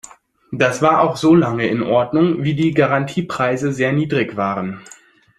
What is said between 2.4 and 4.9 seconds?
wie die Garantiepreise sehr niedrig waren.